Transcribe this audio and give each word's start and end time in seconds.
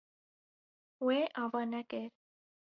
Wê 1.05 1.19
ava 1.43 1.61
nekir. 1.73 2.11